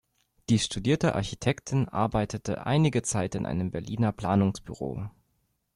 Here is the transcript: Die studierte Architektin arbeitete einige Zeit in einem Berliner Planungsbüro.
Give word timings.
Die 0.49 0.57
studierte 0.57 1.13
Architektin 1.13 1.87
arbeitete 1.87 2.65
einige 2.65 3.03
Zeit 3.03 3.35
in 3.35 3.45
einem 3.45 3.69
Berliner 3.69 4.11
Planungsbüro. 4.11 5.11